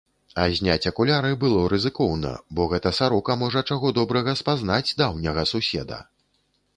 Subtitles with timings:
[0.43, 6.01] А зняць акуляры было рызыкоўна, бо гэта сарока можа, чаго добрага, спазнаць даўняга суседа.